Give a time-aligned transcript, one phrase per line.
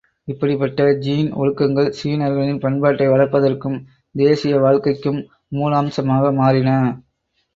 [0.27, 3.77] இப்படிப்படிப்பட்ட ஜீன் ஒழுக்கங்கள், சீனர்களின் பண்பாட்டை வளர்ப்பதற்கும்,
[4.15, 5.19] தேசிய வாழ்க்கைக்கும்,
[5.55, 6.69] மூலாம்சமாக மாறின.